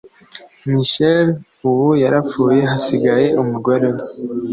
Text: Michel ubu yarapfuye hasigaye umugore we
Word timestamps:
Michel 0.71 1.27
ubu 1.69 1.87
yarapfuye 2.03 2.61
hasigaye 2.71 3.27
umugore 3.41 3.85
we 3.95 4.01